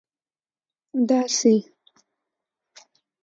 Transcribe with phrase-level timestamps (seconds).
[1.07, 1.55] داسي